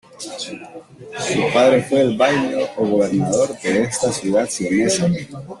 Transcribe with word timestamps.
Su 1.27 1.53
padre 1.53 1.83
fue 1.83 2.01
el 2.01 2.17
bailío 2.17 2.67
o 2.75 2.87
gobernador 2.87 3.55
de 3.61 3.83
esta 3.83 4.11
ciudad 4.11 4.49
sienesa. 4.49 5.07